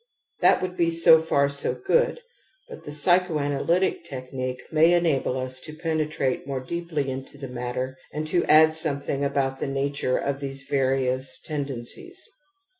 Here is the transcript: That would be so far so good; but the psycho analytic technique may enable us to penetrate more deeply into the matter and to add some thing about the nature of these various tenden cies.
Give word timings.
That 0.39 0.63
would 0.63 0.75
be 0.75 0.89
so 0.89 1.21
far 1.21 1.47
so 1.47 1.75
good; 1.75 2.21
but 2.67 2.85
the 2.85 2.91
psycho 2.91 3.37
analytic 3.37 4.03
technique 4.03 4.63
may 4.71 4.93
enable 4.93 5.37
us 5.37 5.61
to 5.61 5.73
penetrate 5.75 6.47
more 6.47 6.59
deeply 6.59 7.11
into 7.11 7.37
the 7.37 7.47
matter 7.47 7.99
and 8.11 8.25
to 8.25 8.43
add 8.45 8.73
some 8.73 8.99
thing 8.99 9.23
about 9.23 9.59
the 9.59 9.67
nature 9.67 10.17
of 10.17 10.39
these 10.39 10.63
various 10.63 11.39
tenden 11.39 11.81
cies. 11.81 12.17